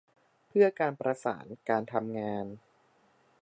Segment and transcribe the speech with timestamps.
[0.47, 2.45] เพื่อการประสานการทำงาน